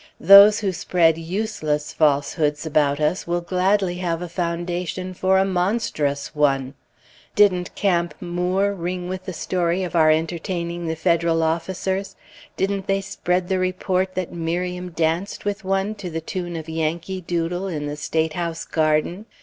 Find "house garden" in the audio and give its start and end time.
18.33-19.27